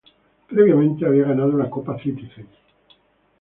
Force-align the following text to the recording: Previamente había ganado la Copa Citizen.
Previamente 0.47 1.05
había 1.05 1.25
ganado 1.27 1.55
la 1.55 1.69
Copa 1.69 1.95
Citizen. 2.01 2.47